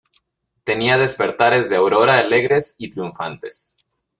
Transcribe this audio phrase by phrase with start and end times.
[0.63, 3.75] tenía despertares de aurora alegres y triunfantes.